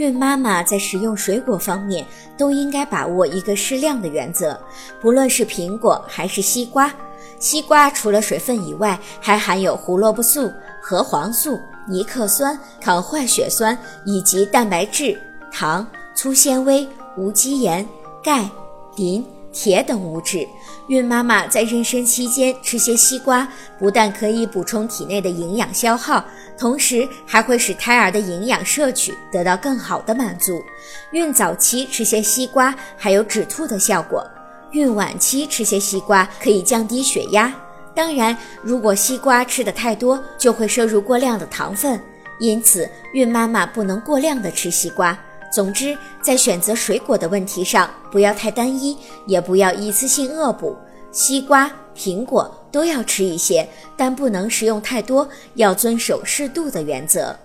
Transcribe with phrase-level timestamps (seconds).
[0.00, 2.06] 孕妈妈在食用水果方面
[2.38, 4.58] 都应该把握一个适量的原则，
[4.98, 6.90] 不论是苹果还是西瓜。
[7.38, 10.50] 西瓜除了水分以外，还含有胡萝卜素、
[10.80, 15.20] 核黄素、尼克酸、抗坏血酸以及蛋白质、
[15.52, 16.88] 糖、粗纤维、
[17.18, 17.86] 无机盐、
[18.24, 18.48] 钙、
[18.96, 19.22] 磷。
[19.52, 20.46] 铁等物质，
[20.88, 23.46] 孕妈妈在妊娠期间吃些西瓜，
[23.78, 26.24] 不但可以补充体内的营养消耗，
[26.56, 30.62] 同时还会使胎儿的营养摄取得到更好的满足。
[31.10, 34.24] 孕早期吃些西瓜还有止吐的效果，
[34.70, 37.52] 孕晚期吃些西瓜可以降低血压。
[37.92, 42.00] 当然，如果西瓜吃的太多，就会摄入过量的糖分，
[42.38, 45.18] 因此孕妈妈不能过量的吃西瓜。
[45.50, 48.96] 总之，在选择水果的问题上，不要太单一，
[49.26, 50.76] 也不要一次性恶补。
[51.12, 57.36] 西瓜、苹果都要吃一些，但不能食用太多，要遵守适度的原则。